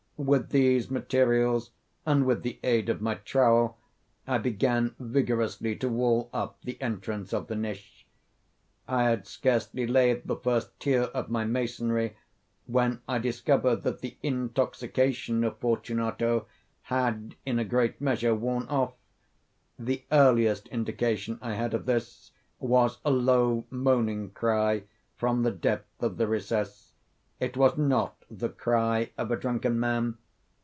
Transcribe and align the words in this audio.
With 0.23 0.49
these 0.49 0.91
materials 0.91 1.71
and 2.05 2.27
with 2.27 2.43
the 2.43 2.59
aid 2.61 2.89
of 2.89 3.01
my 3.01 3.15
trowel, 3.15 3.79
I 4.27 4.37
began 4.37 4.93
vigorously 4.99 5.75
to 5.77 5.89
wall 5.89 6.29
up 6.31 6.59
the 6.61 6.79
entrance 6.79 7.33
of 7.33 7.47
the 7.47 7.55
niche. 7.55 8.05
I 8.87 9.05
had 9.05 9.25
scarcely 9.25 9.87
laid 9.87 10.27
the 10.27 10.35
first 10.35 10.79
tier 10.79 11.01
of 11.05 11.31
my 11.31 11.45
masonry 11.45 12.17
when 12.67 13.01
I 13.07 13.17
discovered 13.17 13.77
that 13.77 14.01
the 14.01 14.15
intoxication 14.21 15.43
of 15.43 15.57
Fortunato 15.57 16.45
had 16.83 17.33
in 17.43 17.57
a 17.57 17.65
great 17.65 17.99
measure 17.99 18.35
worn 18.35 18.67
off. 18.67 18.93
The 19.79 20.03
earliest 20.11 20.67
indication 20.67 21.39
I 21.41 21.55
had 21.55 21.73
of 21.73 21.87
this 21.87 22.29
was 22.59 22.99
a 23.03 23.09
low 23.09 23.65
moaning 23.71 24.29
cry 24.29 24.83
from 25.17 25.41
the 25.41 25.49
depth 25.49 26.03
of 26.03 26.17
the 26.17 26.27
recess. 26.27 26.89
It 27.39 27.57
was 27.57 27.75
not 27.75 28.23
the 28.29 28.49
cry 28.49 29.09
of 29.17 29.31
a 29.31 29.35
drunken 29.35 29.79
man. 29.79 30.19